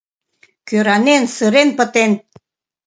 Кӧранен, 0.67 1.23
сырен 1.35 1.69
пытен 1.77 2.11